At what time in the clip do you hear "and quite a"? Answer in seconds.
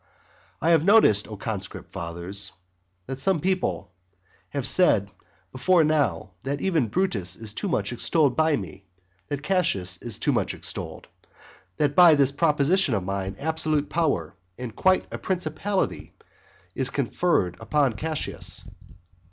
14.57-15.19